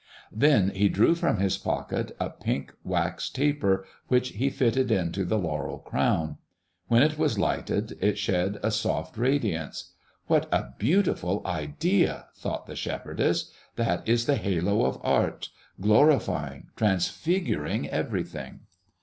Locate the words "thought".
12.35-12.65